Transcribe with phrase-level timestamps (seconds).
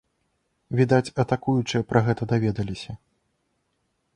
[0.79, 2.91] Відаць, атакуючыя пра гэта даведаліся.